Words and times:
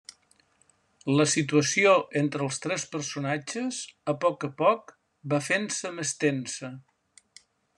La 1.19 1.25
situació 1.33 1.91
entre 2.21 2.41
els 2.47 2.57
tres 2.63 2.85
personatges, 2.95 3.83
a 4.15 4.19
poc 4.25 4.47
a 4.49 4.49
poc, 4.63 4.95
va 5.35 5.45
fent-se 5.51 5.93
més 5.99 6.19
tensa. 6.25 6.73